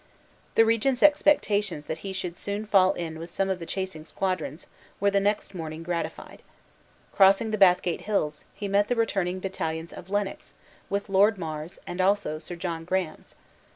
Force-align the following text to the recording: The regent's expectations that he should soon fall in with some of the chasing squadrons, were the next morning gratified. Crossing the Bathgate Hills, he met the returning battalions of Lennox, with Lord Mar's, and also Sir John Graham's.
The 0.55 0.65
regent's 0.65 1.03
expectations 1.03 1.85
that 1.85 1.99
he 1.99 2.11
should 2.11 2.35
soon 2.35 2.65
fall 2.65 2.93
in 2.93 3.19
with 3.19 3.29
some 3.29 3.51
of 3.51 3.59
the 3.59 3.67
chasing 3.67 4.03
squadrons, 4.03 4.65
were 4.99 5.11
the 5.11 5.19
next 5.19 5.53
morning 5.53 5.83
gratified. 5.83 6.41
Crossing 7.11 7.51
the 7.51 7.57
Bathgate 7.59 8.01
Hills, 8.01 8.43
he 8.55 8.67
met 8.67 8.87
the 8.87 8.95
returning 8.95 9.39
battalions 9.39 9.93
of 9.93 10.09
Lennox, 10.09 10.55
with 10.89 11.07
Lord 11.07 11.37
Mar's, 11.37 11.77
and 11.85 12.01
also 12.01 12.39
Sir 12.39 12.55
John 12.55 12.83
Graham's. 12.83 13.35